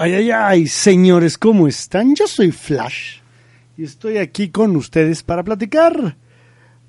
[0.00, 2.14] Ay, ay, ay, señores, ¿cómo están?
[2.14, 3.16] Yo soy Flash
[3.76, 6.16] y estoy aquí con ustedes para platicar,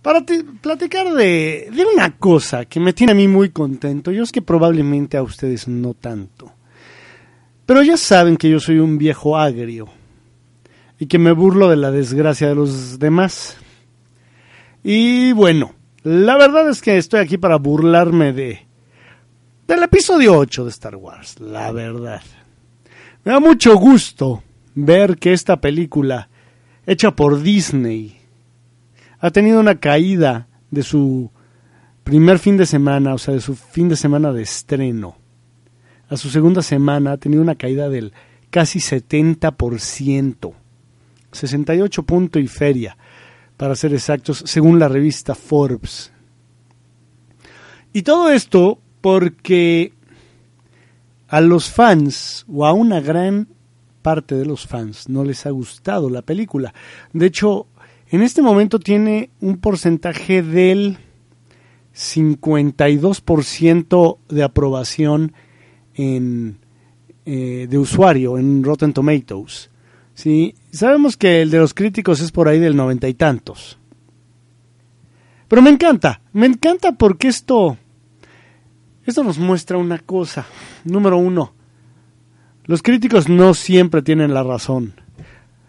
[0.03, 0.23] para
[0.61, 4.11] platicar de, de una cosa que me tiene a mí muy contento.
[4.11, 6.53] Yo es que probablemente a ustedes no tanto.
[7.65, 9.89] Pero ya saben que yo soy un viejo agrio
[10.99, 13.57] y que me burlo de la desgracia de los demás.
[14.83, 15.73] Y bueno,
[16.03, 18.67] la verdad es que estoy aquí para burlarme de
[19.65, 22.21] del episodio 8 de Star Wars, la verdad.
[23.23, 24.43] Me da mucho gusto
[24.75, 26.29] ver que esta película,
[26.85, 28.17] hecha por Disney,
[29.19, 31.31] ha tenido una caída de su
[32.03, 35.17] primer fin de semana, o sea, de su fin de semana de estreno.
[36.07, 38.13] A su segunda semana ha tenido una caída del
[38.49, 40.53] casi 70%.
[41.31, 42.97] 68 punto y feria,
[43.57, 46.11] para ser exactos, según la revista Forbes.
[47.93, 49.93] Y todo esto porque
[51.29, 53.47] a los fans o a una gran
[54.01, 56.73] parte de los fans no les ha gustado la película.
[57.13, 57.67] De hecho,
[58.09, 60.97] en este momento tiene un porcentaje del
[61.93, 65.33] 52% de aprobación
[65.93, 66.57] en,
[67.25, 69.69] eh, de usuario en Rotten Tomatoes.
[70.15, 70.55] ¿sí?
[70.71, 73.77] Sabemos que el de los críticos es por ahí del noventa y tantos.
[75.47, 77.77] Pero me encanta, me encanta porque esto
[79.05, 80.45] esto nos muestra una cosa.
[80.83, 81.53] Número uno,
[82.65, 84.93] los críticos no siempre tienen la razón.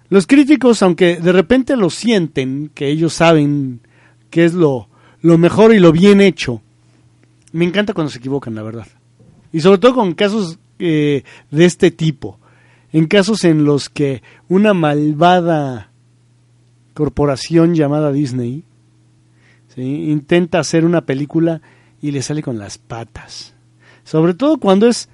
[0.08, 3.80] Los críticos, aunque de repente lo sienten, que ellos saben
[4.28, 4.88] qué es lo,
[5.22, 6.62] lo mejor y lo bien hecho,
[7.52, 8.86] me encanta cuando se equivocan, la verdad.
[9.52, 12.38] Y sobre todo con casos eh, de este tipo.
[12.92, 15.90] En casos en los que una malvada
[16.94, 18.64] corporación llamada Disney
[19.76, 21.62] intenta hacer una película
[22.00, 23.54] y le sale con las patas.
[24.04, 25.08] Sobre todo cuando es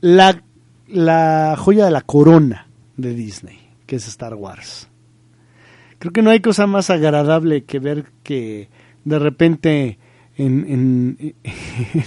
[0.00, 0.42] la,
[0.86, 4.88] la joya de la corona de Disney, que es Star Wars.
[5.98, 8.68] Creo que no hay cosa más agradable que ver que
[9.04, 9.98] de repente
[10.36, 11.34] en, en,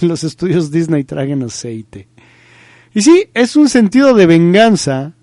[0.00, 2.08] los estudios Disney traguen aceite.
[2.94, 5.14] Y sí, es un sentido de venganza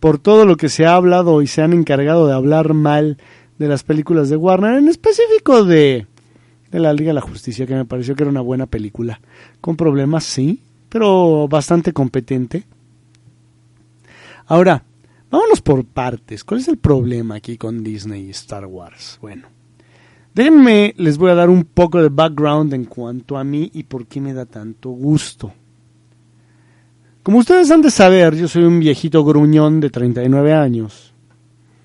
[0.00, 3.18] por todo lo que se ha hablado y se han encargado de hablar mal
[3.58, 6.06] de las películas de Warner, en específico de
[6.74, 9.20] de la Liga de la Justicia, que me pareció que era una buena película.
[9.60, 12.64] Con problemas, sí, pero bastante competente.
[14.46, 14.82] Ahora,
[15.30, 16.42] vámonos por partes.
[16.42, 19.18] ¿Cuál es el problema aquí con Disney y Star Wars?
[19.22, 19.46] Bueno,
[20.34, 24.06] déjenme, les voy a dar un poco de background en cuanto a mí y por
[24.06, 25.52] qué me da tanto gusto.
[27.22, 31.13] Como ustedes han de saber, yo soy un viejito gruñón de 39 años.